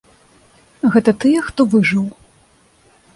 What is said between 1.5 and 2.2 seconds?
выжыў.